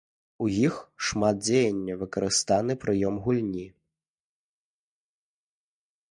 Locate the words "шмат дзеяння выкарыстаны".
1.07-2.73